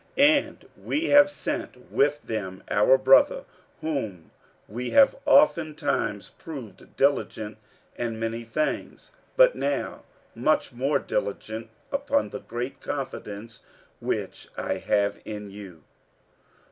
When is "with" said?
1.91-2.23